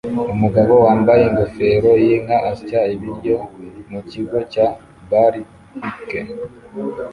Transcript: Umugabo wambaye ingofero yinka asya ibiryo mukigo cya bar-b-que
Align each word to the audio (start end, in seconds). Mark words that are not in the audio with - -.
Umugabo 0.33 0.73
wambaye 0.85 1.23
ingofero 1.25 1.91
yinka 2.05 2.35
asya 2.51 2.81
ibiryo 2.95 3.35
mukigo 3.91 4.37
cya 4.51 4.67
bar-b-que 5.09 6.21